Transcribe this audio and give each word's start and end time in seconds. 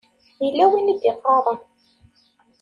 Yella 0.43 0.65
win 0.71 0.91
i 0.93 0.95
d-iɣaṛen. 1.01 1.59